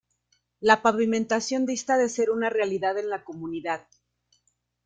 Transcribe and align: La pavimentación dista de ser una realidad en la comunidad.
La 0.61 0.81
pavimentación 0.81 1.67
dista 1.67 1.95
de 1.95 2.09
ser 2.09 2.31
una 2.31 2.49
realidad 2.49 2.97
en 2.97 3.07
la 3.07 3.23
comunidad. 3.23 3.83